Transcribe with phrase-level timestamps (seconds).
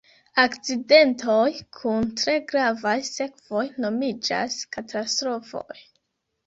[0.43, 1.51] Akcidentoj
[1.81, 5.81] kun tre gravaj sekvoj nomiĝas katastrofoj.